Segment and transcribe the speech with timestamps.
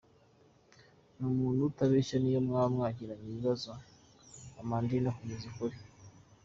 [1.15, 3.69] Ni umuntu utabeshya n’iyo mwaba mwagiranye ibibazo
[4.61, 5.77] Amandine akubwiza ukuri.